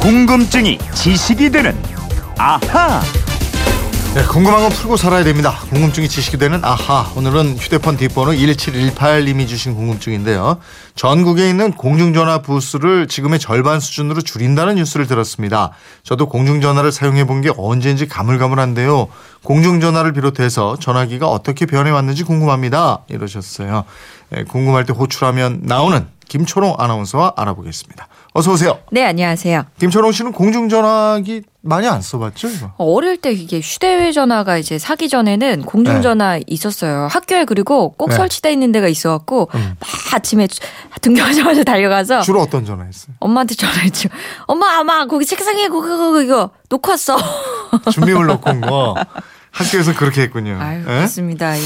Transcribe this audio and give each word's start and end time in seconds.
궁금증이 0.00 0.78
지식이 0.94 1.50
되는 1.50 1.76
아하. 2.38 3.00
네, 4.14 4.24
궁금한 4.24 4.62
건 4.62 4.70
풀고 4.70 4.96
살아야 4.96 5.22
됩니다. 5.22 5.58
궁금증이 5.68 6.08
지식이 6.08 6.38
되는 6.38 6.64
아하. 6.64 7.10
오늘은 7.14 7.56
휴대폰 7.58 7.96
뒷번호 7.98 8.32
1718님이 8.32 9.46
주신 9.46 9.74
궁금증인데요. 9.74 10.58
전국에 10.94 11.48
있는 11.48 11.72
공중전화 11.72 12.38
부스를 12.40 13.06
지금의 13.06 13.38
절반 13.38 13.80
수준으로 13.80 14.22
줄인다는 14.22 14.76
뉴스를 14.76 15.06
들었습니다. 15.06 15.72
저도 16.04 16.28
공중전화를 16.28 16.90
사용해 16.90 17.24
본 17.24 17.42
게 17.42 17.50
언제인지 17.56 18.08
가물가물한데요. 18.08 19.08
공중전화를 19.44 20.12
비롯해서 20.12 20.76
전화기가 20.80 21.28
어떻게 21.28 21.66
변해왔는지 21.66 22.24
궁금합니다. 22.24 23.00
이러셨어요. 23.08 23.84
네, 24.30 24.44
궁금할 24.44 24.84
때 24.84 24.92
호출하면 24.92 25.60
나오는 25.62 26.06
김초롱 26.28 26.74
아나운서와 26.78 27.32
알아보겠습니다. 27.36 28.06
어서 28.34 28.52
오세요. 28.52 28.78
네, 28.92 29.02
안녕하세요. 29.06 29.64
김초롱 29.80 30.12
씨는 30.12 30.32
공중전화기 30.32 31.42
많이 31.62 31.88
안 31.88 32.02
써봤죠? 32.02 32.48
이거? 32.48 32.72
어릴 32.76 33.16
때 33.16 33.32
이게 33.32 33.60
휴대전화가 33.60 34.58
이제 34.58 34.78
사기 34.78 35.08
전에는 35.08 35.62
공중전화 35.62 36.40
있었어요. 36.46 37.08
학교에 37.10 37.46
그리고 37.46 37.92
꼭 37.92 38.10
네. 38.10 38.16
설치돼 38.16 38.52
있는 38.52 38.72
데가 38.72 38.88
있어갖고 38.88 39.48
음. 39.54 39.76
막 39.80 39.88
아침에 40.14 40.46
등교하자마자 41.00 41.64
달려가서 41.64 42.20
주로 42.20 42.42
어떤 42.42 42.66
전화했어요? 42.66 43.16
엄마한테 43.20 43.54
전화했죠. 43.54 44.10
엄마, 44.46 44.78
엄마, 44.80 45.06
거기 45.06 45.24
책상에 45.24 45.68
그거, 45.68 45.80
그거, 45.80 46.22
이거 46.22 46.50
놓고 46.68 46.90
왔어. 46.90 47.16
준비물 47.90 48.26
넣고 48.26 48.50
온 48.50 48.60
거. 48.60 48.94
학교에서 49.50 49.94
그렇게 49.94 50.22
했군요. 50.22 50.56
아유, 50.60 50.80
예? 50.80 50.84
그렇습니다. 50.84 51.56
예. 51.58 51.62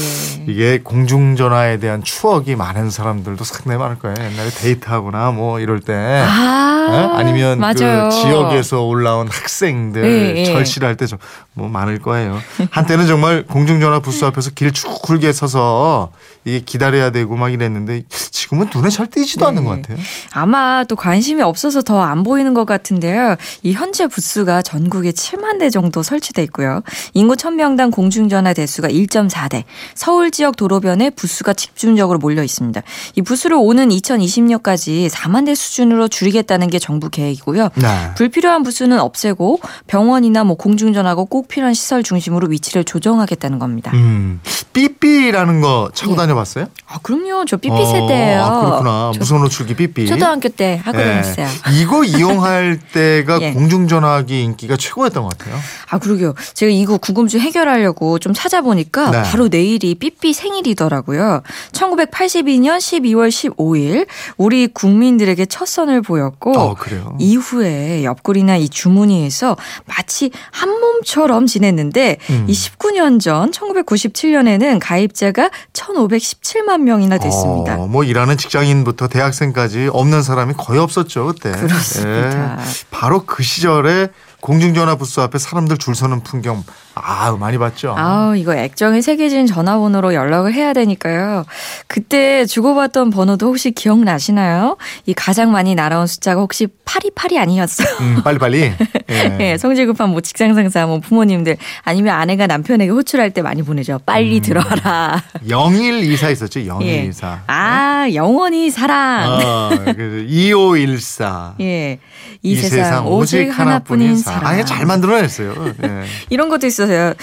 이게 0.47 0.79
공중전화에 0.83 1.77
대한 1.77 2.03
추억이 2.03 2.55
많은 2.55 2.89
사람들도 2.89 3.43
상당히 3.43 3.77
많을 3.77 3.99
거예요. 3.99 4.15
옛날에 4.19 4.49
데이트하거나 4.49 5.31
뭐 5.31 5.59
이럴 5.59 5.79
때. 5.79 5.93
아, 5.93 6.87
예? 6.91 7.17
아니면 7.19 7.59
맞아요. 7.59 8.09
그 8.09 8.15
지역에서 8.15 8.83
올라온 8.83 9.27
학생들 9.27 10.03
예, 10.03 10.39
예. 10.41 10.45
절실할 10.45 10.97
때 10.97 11.05
좀 11.05 11.17
뭐 11.55 11.69
많을 11.69 11.99
거예요. 11.99 12.39
한때는 12.71 13.05
정말 13.05 13.43
공중전화 13.43 13.99
부스 13.99 14.25
앞에서 14.25 14.49
길쭉게 14.55 15.31
서서 15.33 16.11
이게 16.45 16.61
기다려야 16.61 17.11
되고 17.11 17.35
막 17.35 17.53
이랬는데 17.53 18.05
지금은 18.09 18.71
눈에 18.73 18.89
잘 18.89 19.05
띄지도 19.05 19.45
않는 19.47 19.63
것 19.63 19.69
같아요. 19.81 19.99
아마 20.33 20.83
또 20.89 20.95
관심이 20.95 21.43
없어서 21.43 21.83
더 21.83 22.01
안 22.03 22.23
보이는 22.23 22.55
것 22.55 22.65
같은데요. 22.65 23.35
이 23.61 23.73
현재 23.73 24.07
부스가 24.07 24.63
전국에 24.63 25.11
7만 25.11 25.59
대 25.59 25.69
정도 25.69 26.01
설치돼 26.01 26.41
있고요. 26.45 26.81
인구 27.13 27.35
1000명당 27.35 27.82
공중전화 27.91 28.53
대수가 28.53 28.89
1.4대. 28.89 29.63
서울 29.95 30.31
지역 30.31 30.55
도로변에 30.55 31.09
부스가 31.11 31.53
집중적으로 31.53 32.19
몰려 32.19 32.43
있습니다. 32.43 32.81
이 33.15 33.21
부스를 33.21 33.57
오는 33.59 33.89
2020년까지 33.89 35.09
4만 35.09 35.45
대 35.45 35.55
수준으로 35.55 36.07
줄이겠다는 36.07 36.69
게 36.69 36.79
정부 36.79 37.09
계획이고요. 37.09 37.69
네. 37.75 38.13
불필요한 38.15 38.63
부스는 38.63 38.99
없애고 38.99 39.59
병원이나 39.87 40.43
뭐 40.43 40.55
공중전화가 40.55 41.23
꼭 41.25 41.47
필요한 41.47 41.73
시설 41.73 42.03
중심으로 42.03 42.47
위치를 42.49 42.83
조정하겠다는 42.83 43.59
겁니다. 43.59 43.91
음, 43.93 44.39
삐삐라는 44.73 45.61
거 45.61 45.89
차고 45.93 46.13
예. 46.13 46.15
다녀봤어요? 46.17 46.65
아, 46.87 46.99
그럼요. 47.01 47.45
저 47.45 47.57
삐삐 47.57 47.73
어, 47.75 47.85
세대예요. 47.85 48.41
아, 48.41 48.59
그렇구나. 48.61 49.11
저 49.13 49.19
무선 49.19 49.39
호출기 49.41 49.75
삐삐. 49.75 50.07
초등학교 50.07 50.49
때 50.49 50.81
하고 50.83 50.99
예. 50.99 51.03
다녔어요. 51.05 51.47
이거 51.79 52.03
이용할 52.03 52.79
때가 52.93 53.39
예. 53.41 53.53
공중전화기 53.53 54.41
인기가 54.43 54.77
최고였던 54.77 55.23
것 55.23 55.37
같아요. 55.37 55.55
아, 55.89 55.99
그러게요. 55.99 56.33
제가 56.53 56.71
이거 56.71 56.97
궁금증 56.97 57.39
해결 57.39 57.62
하려고 57.67 58.19
좀 58.19 58.33
찾아보니까 58.33 59.11
네. 59.11 59.23
바로 59.23 59.47
내일이 59.47 59.95
삐삐 59.95 60.33
생일이더라고요. 60.33 61.41
1982년 61.71 62.77
12월 62.77 63.29
15일 63.29 64.07
우리 64.37 64.67
국민들에게 64.67 65.45
첫 65.45 65.67
선을 65.67 66.01
보였고 66.01 66.57
어, 66.57 66.75
그래요. 66.75 67.15
이후에 67.19 68.03
옆구리나 68.03 68.57
이 68.57 68.69
주머니에서 68.69 69.55
마치 69.85 70.31
한 70.51 70.69
몸처럼 70.69 71.45
지냈는데 71.45 72.17
음. 72.29 72.45
이 72.47 72.53
19년 72.53 73.19
전 73.19 73.51
1997년에는 73.51 74.79
가입자가 74.81 75.49
1,517만 75.73 76.81
명이나 76.81 77.17
됐습니다. 77.17 77.75
어, 77.79 77.87
뭐 77.87 78.03
일하는 78.03 78.37
직장인부터 78.37 79.07
대학생까지 79.07 79.89
없는 79.91 80.23
사람이 80.23 80.53
거의 80.57 80.79
없었죠 80.79 81.27
그때. 81.27 81.51
그렇습니다. 81.51 82.57
예. 82.59 82.63
바로 82.91 83.25
그 83.25 83.43
시절에 83.43 84.09
공중전화 84.43 84.95
부스 84.97 85.21
앞에 85.21 85.37
사람들 85.37 85.77
줄 85.77 85.95
서는 85.95 86.19
풍경 86.19 86.65
아 86.95 87.31
많이 87.39 87.57
봤죠. 87.57 87.95
아우, 87.97 88.35
이거 88.35 88.53
액정에 88.53 89.01
새겨진 89.01 89.47
전화번호로 89.47 90.13
연락을 90.13 90.53
해야 90.53 90.73
되니까요. 90.73 91.45
그때 91.87 92.45
주고받던 92.45 93.09
번호도 93.09 93.47
혹시 93.47 93.71
기억나시나요? 93.71 94.75
이 95.05 95.13
가장 95.13 95.51
많이 95.53 95.75
날아온 95.75 96.07
숫자가 96.07 96.41
혹시 96.41 96.67
828이 96.85 97.37
아니었어요. 97.37 97.87
음, 98.01 98.21
빨리 98.23 98.37
빨리. 98.37 98.61
예. 99.09 99.37
예, 99.39 99.57
성질 99.57 99.87
급한 99.87 100.09
뭐 100.09 100.19
직장 100.19 100.53
상사, 100.53 100.85
뭐 100.85 100.99
부모님들 100.99 101.55
아니면 101.83 102.13
아내가 102.13 102.45
남편에게 102.45 102.91
호출할 102.91 103.31
때 103.31 103.41
많이 103.41 103.63
보내죠. 103.63 104.01
빨리 104.05 104.37
음. 104.37 104.41
들어와라. 104.41 105.23
0124 105.47 106.29
있었죠. 106.29 106.59
예. 106.59 106.65
0124. 106.65 107.43
아, 107.47 108.07
영원히 108.13 108.69
사랑. 108.69 109.31
어, 109.31 109.69
그 109.95 110.25
2514. 110.27 111.55
예. 111.61 111.99
이, 112.43 112.55
세상, 112.57 113.07
오직 113.07 113.47
하나뿐인 113.49 114.17
사랑. 114.17 114.32
아예 114.41 114.63
잘 114.65 114.85
만들어냈어요. 114.85 115.53
예. 115.83 116.03
이런 116.29 116.49
것도 116.49 116.67
있었어요. 116.67 117.13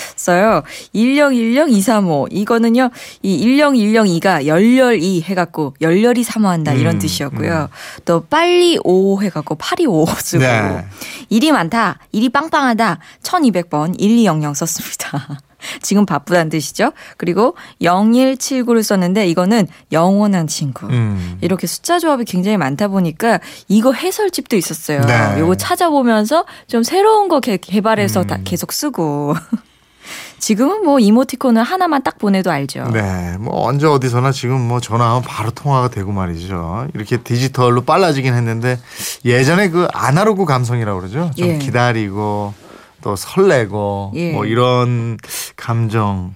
1010235. 0.95 2.29
이거는요, 2.31 2.91
이 3.23 3.47
10102가 3.47 4.47
열렬히 4.47 5.23
해갖고 5.23 5.75
열렬히 5.81 6.23
사모한다 6.23 6.73
이런 6.75 6.97
음, 6.97 6.99
뜻이었고요. 6.99 7.69
또 8.05 8.25
빨리 8.29 8.79
오 8.85 9.21
해갖고 9.23 9.57
825 9.57 10.07
쓰고. 10.07 10.43
네. 10.43 10.85
일이 11.29 11.53
많다, 11.53 11.99
일이 12.13 12.29
빵빵하다, 12.29 12.99
1200번 13.23 13.99
1200 13.99 14.57
썼습니다. 14.57 15.41
지금 15.83 16.07
바쁘다는 16.07 16.51
뜻이죠. 16.51 16.93
그리고 17.17 17.57
0179를 17.83 18.83
썼는데 18.83 19.27
이거는 19.29 19.67
영원한 19.93 20.47
친구. 20.47 20.87
음. 20.87 21.39
이렇게 21.41 21.67
숫자 21.67 21.99
조합이 21.99 22.25
굉장히 22.25 22.57
많다 22.57 22.89
보니까 22.89 23.41
이거 23.69 23.93
해설집도 23.93 24.57
있었어요. 24.57 25.03
네. 25.03 25.41
요거 25.41 25.57
찾아보면서 25.57 26.45
좀 26.67 26.83
새로운 26.83 27.29
거 27.29 27.41
개, 27.41 27.57
개발해서 27.57 28.23
음. 28.23 28.27
다 28.27 28.39
계속 28.45 28.73
쓰고. 28.73 29.35
지금은 30.41 30.85
뭐 30.85 30.99
이모티콘을 30.99 31.63
하나만 31.63 32.03
딱 32.03 32.19
보내도 32.19 32.51
알죠. 32.51 32.85
네, 32.93 33.37
뭐 33.39 33.67
언제 33.67 33.87
어디서나 33.87 34.33
지금 34.33 34.61
뭐 34.61 34.81
전화하면 34.81 35.23
바로 35.23 35.51
통화가 35.51 35.89
되고 35.89 36.11
말이죠. 36.13 36.89
이렇게 36.95 37.19
디지털로 37.19 37.83
빨라지긴 37.83 38.35
했는데 38.35 38.81
예전에 39.25 39.69
그 39.69 39.87
아날로그 39.93 40.47
감성이라고 40.47 41.01
그러죠. 41.01 41.31
좀 41.37 41.49
예. 41.49 41.59
기다리고 41.59 42.55
또 43.03 43.17
설레고 43.17 44.13
예. 44.15 44.33
뭐 44.33 44.45
이런 44.47 45.19
감정. 45.57 46.35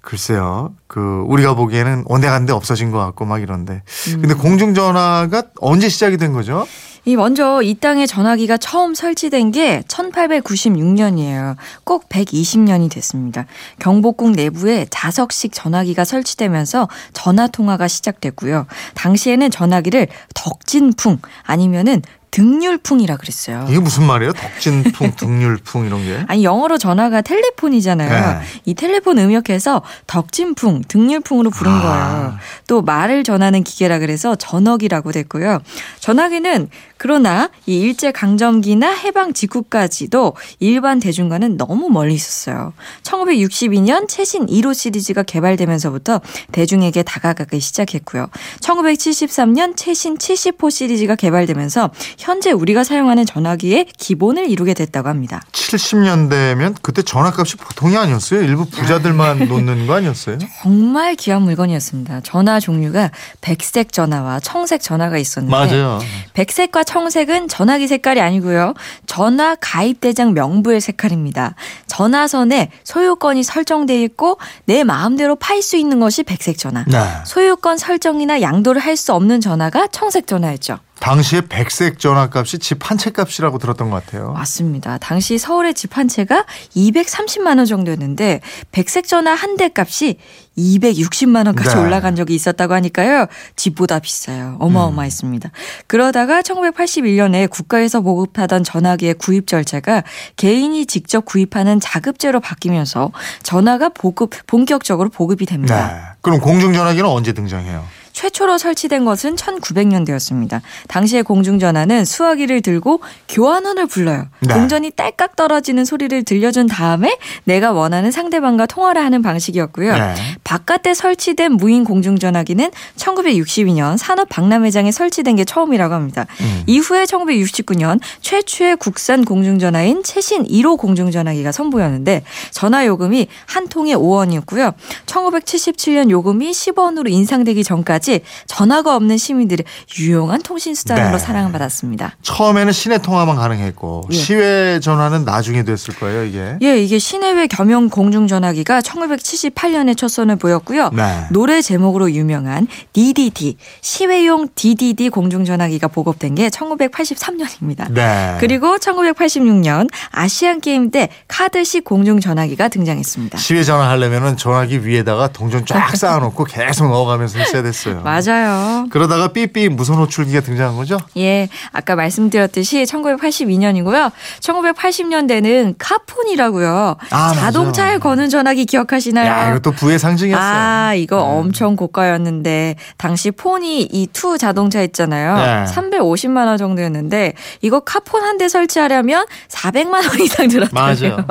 글쎄요, 0.00 0.74
그 0.88 1.24
우리가 1.28 1.54
보기에는 1.54 2.02
온데간데 2.06 2.52
없어진 2.52 2.90
것 2.90 2.98
같고 2.98 3.24
막 3.24 3.40
이런데. 3.40 3.82
음. 4.08 4.20
근데 4.20 4.34
공중전화가 4.34 5.44
언제 5.60 5.88
시작이 5.88 6.16
된 6.16 6.32
거죠? 6.32 6.66
이 7.04 7.16
먼저 7.16 7.62
이 7.62 7.74
땅에 7.74 8.06
전화기가 8.06 8.58
처음 8.58 8.94
설치된 8.94 9.50
게 9.50 9.82
1896년이에요. 9.88 11.56
꼭 11.84 12.08
120년이 12.08 12.90
됐습니다. 12.90 13.46
경복궁 13.80 14.32
내부에 14.32 14.86
자석식 14.90 15.52
전화기가 15.52 16.04
설치되면서 16.04 16.88
전화 17.12 17.48
통화가 17.48 17.88
시작됐고요. 17.88 18.66
당시에는 18.94 19.50
전화기를 19.50 20.06
덕진풍 20.34 21.18
아니면은 21.42 22.02
등률풍이라 22.32 23.18
그랬어요. 23.18 23.66
이게 23.68 23.78
무슨 23.78 24.04
말이에요? 24.04 24.32
덕진풍, 24.32 25.12
등률풍 25.16 25.86
이런 25.86 26.02
게? 26.04 26.24
아니 26.26 26.42
영어로 26.42 26.78
전화가 26.78 27.20
텔레폰이잖아요. 27.20 28.08
네. 28.10 28.46
이 28.64 28.74
텔레폰 28.74 29.18
음역해서 29.18 29.82
덕진풍, 30.06 30.82
등률풍으로 30.88 31.50
부른 31.50 31.70
아. 31.70 31.80
거예요. 31.80 32.34
또 32.66 32.80
말을 32.82 33.22
전하는 33.22 33.62
기계라 33.62 33.98
그래서 33.98 34.34
전화기라고 34.34 35.12
됐고요. 35.12 35.60
전화기는 36.00 36.68
그러나 36.96 37.50
이 37.66 37.80
일제 37.80 38.12
강점기나 38.12 38.90
해방 38.90 39.34
직후까지도 39.34 40.34
일반 40.58 41.00
대중과는 41.00 41.58
너무 41.58 41.90
멀리 41.90 42.14
있었어요. 42.14 42.72
1962년 43.02 44.08
최신 44.08 44.46
1호 44.46 44.72
시리즈가 44.72 45.22
개발되면서부터 45.22 46.20
대중에게 46.52 47.02
다가가기 47.02 47.60
시작했고요. 47.60 48.28
1973년 48.60 49.74
최신 49.76 50.16
70호 50.16 50.70
시리즈가 50.70 51.14
개발되면서 51.16 51.90
현재 52.22 52.52
우리가 52.52 52.84
사용하는 52.84 53.26
전화기의 53.26 53.86
기본을 53.98 54.48
이루게 54.48 54.74
됐다고 54.74 55.08
합니다. 55.08 55.42
70년대면 55.52 56.76
그때 56.82 57.02
전화값이 57.02 57.56
보통이 57.56 57.96
아니었어요. 57.96 58.42
일부 58.42 58.64
부자들만 58.66 59.46
놓는 59.48 59.86
거 59.86 59.94
아니었어요? 59.94 60.38
정말 60.62 61.14
귀한 61.16 61.42
물건이었습니다. 61.42 62.20
전화 62.20 62.60
종류가 62.60 63.10
백색 63.40 63.92
전화와 63.92 64.40
청색 64.40 64.82
전화가 64.82 65.18
있었는데 65.18 65.50
맞아요. 65.56 66.00
백색과 66.34 66.84
청색은 66.84 67.48
전화기 67.48 67.88
색깔이 67.88 68.20
아니고요. 68.20 68.74
전화 69.06 69.56
가입 69.60 70.00
대장 70.00 70.32
명부의 70.34 70.80
색깔입니다. 70.80 71.54
전화선에 71.86 72.70
소유권이 72.84 73.42
설정돼 73.42 74.00
있고 74.04 74.38
내 74.64 74.84
마음대로 74.84 75.34
팔 75.36 75.62
수 75.62 75.76
있는 75.76 76.00
것이 76.00 76.22
백색 76.22 76.58
전화. 76.58 76.84
네. 76.86 76.98
소유권 77.24 77.78
설정이나 77.78 78.40
양도를 78.40 78.80
할 78.80 78.92
수 78.92 79.14
없는 79.14 79.40
전화가 79.40 79.86
청색 79.86 80.26
전화였죠. 80.26 80.78
당시에 81.02 81.40
백색 81.48 81.98
전화값이 81.98 82.60
집 82.60 82.78
한 82.88 82.96
채 82.96 83.10
값이라고 83.10 83.58
들었던 83.58 83.90
것 83.90 84.04
같아요. 84.04 84.32
맞습니다. 84.32 84.98
당시 84.98 85.36
서울의 85.36 85.74
집 85.74 85.96
한 85.98 86.06
채가 86.08 86.44
230만 86.76 87.56
원 87.58 87.66
정도였는데 87.66 88.40
백색 88.70 89.08
전화 89.08 89.34
한 89.34 89.56
대 89.56 89.68
값이 89.76 90.16
260만 90.56 91.46
원까지 91.46 91.74
네. 91.74 91.80
올라간 91.82 92.14
적이 92.16 92.34
있었다고 92.36 92.72
하니까요. 92.74 93.26
집보다 93.56 93.98
비싸요. 93.98 94.56
어마어마했습니다. 94.60 95.50
그러다가 95.88 96.40
1981년에 96.42 97.50
국가에서 97.50 98.00
보급하던 98.00 98.62
전화기의 98.64 99.14
구입 99.14 99.46
절차가 99.48 100.04
개인이 100.36 100.86
직접 100.86 101.24
구입하는 101.24 101.80
자급제로 101.80 102.38
바뀌면서 102.40 103.10
전화가 103.42 103.88
보급 103.90 104.30
본격적으로 104.46 105.08
보급이 105.10 105.46
됩니다. 105.46 105.88
네. 105.88 106.00
그럼 106.20 106.38
공중 106.40 106.72
전화기는 106.72 107.08
언제 107.08 107.32
등장해요? 107.32 107.84
최초로 108.22 108.56
설치된 108.56 109.04
것은 109.04 109.34
1900년대였습니다. 109.34 110.60
당시의 110.86 111.24
공중전화는 111.24 112.04
수화기를 112.04 112.60
들고 112.60 113.00
교환원을 113.28 113.86
불러요. 113.86 114.28
네. 114.38 114.54
동전이 114.54 114.92
딸깍 114.92 115.34
떨어지는 115.34 115.84
소리를 115.84 116.22
들려준 116.22 116.68
다음에 116.68 117.18
내가 117.42 117.72
원하는 117.72 118.12
상대방과 118.12 118.66
통화를 118.66 119.02
하는 119.02 119.22
방식이었고요. 119.22 119.92
네. 119.92 120.14
바깥에 120.44 120.94
설치된 120.94 121.54
무인 121.54 121.82
공중전화기는 121.82 122.70
1962년 122.94 123.96
산업 123.96 124.28
박람회장에 124.28 124.92
설치된 124.92 125.34
게 125.34 125.44
처음이라고 125.44 125.92
합니다. 125.92 126.26
음. 126.42 126.62
이후에 126.68 127.04
1969년 127.04 127.98
최초의 128.20 128.76
국산 128.76 129.24
공중전화인 129.24 130.04
최신 130.04 130.44
1호 130.44 130.78
공중전화기가 130.78 131.50
선보였는데 131.50 132.22
전화 132.52 132.86
요금이 132.86 133.26
한 133.46 133.66
통에 133.66 133.94
5원이었고요. 133.94 134.74
1977년 135.06 136.10
요금이 136.10 136.52
10원으로 136.52 137.10
인상되기 137.10 137.64
전까지 137.64 138.11
전화가 138.46 138.94
없는 138.96 139.16
시민들의 139.16 139.64
유용한 139.98 140.42
통신 140.42 140.74
수단으로 140.74 141.12
네. 141.12 141.18
사랑받았습니다. 141.18 142.16
처음에는 142.22 142.72
시내 142.72 142.98
통화만 142.98 143.36
가능했고 143.36 144.08
예. 144.10 144.16
시외 144.16 144.80
전화는 144.80 145.24
나중에 145.24 145.64
됐을 145.64 145.94
거예요, 145.94 146.24
이게. 146.24 146.56
예, 146.62 146.78
이게 146.78 146.98
시내외 146.98 147.46
겸용 147.46 147.88
공중 147.88 148.26
전화기가 148.26 148.80
1978년에 148.80 149.96
첫 149.96 150.08
선을 150.08 150.36
보였고요. 150.36 150.90
네. 150.90 151.26
노래 151.30 151.62
제목으로 151.62 152.10
유명한 152.12 152.66
DDD 152.92 153.56
시외용 153.80 154.48
DDD 154.54 155.08
공중 155.08 155.44
전화기가 155.44 155.88
보급된 155.88 156.34
게 156.34 156.48
1983년입니다. 156.48 157.90
네. 157.92 158.36
그리고 158.40 158.76
1986년 158.76 159.88
아시안 160.10 160.60
게임 160.60 160.90
때 160.90 161.08
카드식 161.28 161.84
공중 161.84 162.20
전화기가 162.20 162.68
등장했습니다. 162.68 163.38
시외 163.38 163.62
전화 163.64 163.90
하려면은 163.90 164.36
전화기 164.36 164.86
위에다가 164.86 165.28
동전 165.28 165.64
쫙 165.66 165.94
쌓아놓고 165.96 166.44
계속 166.44 166.88
넣어가면서 166.88 167.38
했어야 167.38 167.62
됐어요. 167.62 168.01
맞아요. 168.02 168.86
그러다가 168.90 169.28
삐삐 169.28 169.68
무선 169.70 169.96
호출기가 169.96 170.40
등장한 170.40 170.76
거죠? 170.76 170.98
예, 171.16 171.48
아까 171.72 171.94
말씀드렸듯이 171.96 172.84
1982년이고요. 172.84 174.10
1980년대는 174.40 175.74
카폰이라고요. 175.78 176.96
아, 177.10 177.32
자동차에 177.34 177.92
맞아. 177.94 177.98
거는 178.00 178.28
전화기 178.28 178.64
기억하시나요? 178.66 179.26
야, 179.30 179.50
이것도 179.50 179.72
부의 179.72 179.98
상징이었어요. 179.98 180.44
아, 180.44 180.94
이거 180.94 181.16
네. 181.16 181.22
엄청 181.22 181.76
고가였는데 181.76 182.76
당시 182.96 183.30
포니 183.30 183.82
이 183.90 184.06
two 184.12 184.36
자동차 184.36 184.82
있잖아요. 184.82 185.36
네. 185.36 185.72
350만 185.72 186.46
원 186.46 186.58
정도였는데 186.58 187.32
이거 187.62 187.80
카폰 187.80 188.22
한 188.22 188.32
대 188.36 188.48
설치하려면 188.48 189.26
400만 189.48 189.94
원 190.08 190.20
이상 190.20 190.48
들었대요. 190.48 190.70
맞아. 190.74 191.24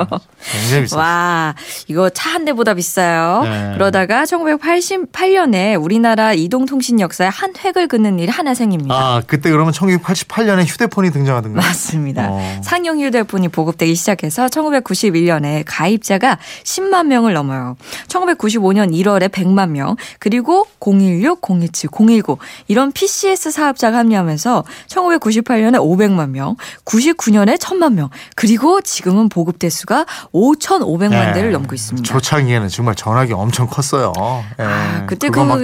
굉장히 0.52 0.82
비쌌어. 0.84 0.98
와, 1.00 1.54
이거 1.88 2.08
차 2.10 2.32
한 2.32 2.44
대보다 2.46 2.72
비싸요. 2.74 3.42
네. 3.44 3.72
그러다가 3.74 4.24
1988년에 4.24 5.80
우리나라 5.82 6.32
이동 6.32 6.61
통신 6.66 7.00
역사에 7.00 7.28
한 7.28 7.52
획을 7.56 7.88
긋는 7.88 8.18
일이 8.18 8.30
하나 8.30 8.54
생깁니다. 8.54 8.94
아, 8.94 9.22
그때 9.26 9.50
그러면 9.50 9.72
1988년에 9.72 10.66
휴대폰이 10.66 11.10
등장하던가요? 11.10 11.60
맞습니다. 11.60 12.28
어. 12.30 12.60
상용 12.62 13.00
휴대폰이 13.00 13.48
보급되기 13.48 13.94
시작해서 13.94 14.46
1991년에 14.46 15.64
가입자가 15.66 16.38
10만 16.64 17.06
명을 17.06 17.32
넘어요. 17.34 17.76
1995년 18.08 18.92
1월에 18.92 19.28
100만 19.28 19.70
명, 19.70 19.96
그리고 20.18 20.66
016, 20.80 21.40
027, 21.42 21.90
019 21.90 22.38
이런 22.68 22.92
PCS 22.92 23.50
사업자가 23.50 23.98
합류하면서 23.98 24.64
1998년에 24.88 25.76
500만 25.76 26.30
명, 26.30 26.56
99년에 26.84 27.58
1000만 27.58 27.94
명, 27.94 28.10
그리고 28.36 28.80
지금은 28.80 29.28
보급 29.28 29.58
대수가 29.58 30.06
5,500만 30.32 31.10
네. 31.10 31.32
대를 31.32 31.52
넘고 31.52 31.74
있습니다. 31.74 32.06
초창기에는 32.06 32.68
정말 32.68 32.94
전화기 32.94 33.32
엄청 33.32 33.66
컸어요. 33.66 34.12
예. 34.58 34.64
아, 34.64 35.06
그때 35.06 35.28
그거 35.28 35.44
막 35.44 35.62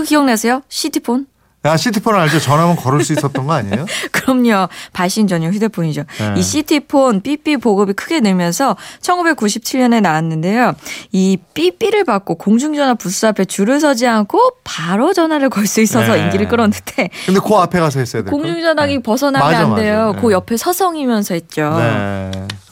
그, 0.00 0.04
들고 0.04 0.04
다니. 0.04 0.04
그 0.04 0.08
기억나세요? 0.08 0.62
시티폰? 0.68 1.26
야, 1.66 1.76
시티폰 1.76 2.14
알죠? 2.14 2.40
전화만 2.40 2.74
걸을 2.74 3.04
수 3.04 3.12
있었던 3.12 3.46
거 3.46 3.52
아니에요? 3.52 3.84
그럼요. 4.12 4.68
발신 4.94 5.26
전용 5.26 5.52
휴대폰이죠. 5.52 6.04
네. 6.18 6.34
이 6.38 6.42
시티폰 6.42 7.20
삐삐 7.20 7.58
보급이 7.58 7.92
크게 7.92 8.20
늘면서 8.20 8.76
1997년에 9.02 10.00
나왔는데요. 10.00 10.72
이 11.12 11.36
삐삐를 11.52 12.04
받고 12.04 12.36
공중전화 12.36 12.94
부스 12.94 13.26
앞에 13.26 13.44
줄을 13.44 13.78
서지 13.78 14.06
않고 14.06 14.40
바로 14.64 15.12
전화를 15.12 15.50
걸 15.50 15.66
수 15.66 15.82
있어서 15.82 16.14
네. 16.14 16.22
인기를 16.22 16.48
끌었는데 16.48 17.10
근데 17.26 17.40
그 17.46 17.54
앞에 17.54 17.78
가서 17.78 17.98
했어야 18.00 18.22
될 18.22 18.30
공중전화기 18.32 19.02
벗어나면 19.02 19.46
맞아, 19.52 19.64
안 19.66 19.74
돼요. 19.74 20.06
맞아. 20.14 20.20
그 20.22 20.26
네. 20.28 20.32
옆에 20.32 20.56
서성이면서 20.56 21.34
했죠. 21.34 21.76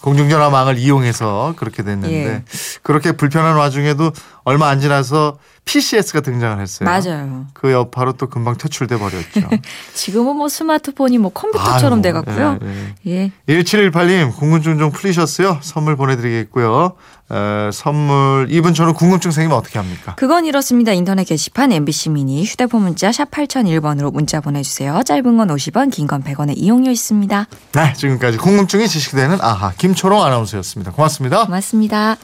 네. 0.09 0.15
공중전화망을 0.15 0.79
이용해서 0.79 1.55
그렇게 1.57 1.83
됐는데 1.83 2.15
예. 2.15 2.45
그렇게 2.83 3.13
불편한 3.13 3.57
와중에도 3.57 4.13
얼마 4.45 4.69
안 4.69 4.81
지나서 4.81 5.39
PCS가 5.65 6.21
등장을 6.21 6.59
했어요. 6.61 6.89
맞아요. 6.89 7.47
그 7.53 7.71
여파로 7.71 8.15
또 8.15 8.29
금방 8.29 8.57
퇴출돼 8.57 8.99
버렸죠. 8.99 9.49
지금은 9.93 10.37
뭐 10.37 10.49
스마트폰이 10.49 11.19
뭐 11.19 11.31
컴퓨터처럼 11.31 11.99
아유, 11.99 12.03
돼갖고요. 12.03 12.59
예, 13.07 13.31
예. 13.49 13.63
1718님 13.63 14.35
궁금증 14.35 14.79
좀 14.79 14.91
풀리셨어요? 14.91 15.59
선물 15.61 15.97
보내드리겠고요. 15.97 16.95
에, 17.31 17.71
선물 17.73 18.47
이분 18.51 18.73
저는 18.75 18.95
궁금증 18.95 19.31
생기면 19.31 19.57
어떻게 19.59 19.79
합니까? 19.79 20.15
그건 20.17 20.45
이렇습니다. 20.47 20.93
인터넷 20.93 21.25
게시판 21.25 21.73
MBC 21.73 22.11
미니 22.11 22.45
휴대폰 22.45 22.83
문자 22.83 23.13
샵 23.13 23.31
8001번으로 23.31 24.13
문자 24.13 24.41
보내주세요. 24.41 25.03
짧은 25.05 25.37
건 25.37 25.49
50원, 25.49 25.91
긴 25.91 26.07
건 26.09 26.23
100원의 26.23 26.55
이용료 26.57 26.91
있습니다. 26.91 27.47
네, 27.73 27.93
지금까지 27.95 28.39
궁금증이 28.39 28.89
지식되는 28.89 29.39
아하 29.43 29.73
김초롱 29.77 30.23
아나운서였습니다. 30.25 30.93
고맙습니다. 30.93 31.45
고맙습니다. 31.47 32.17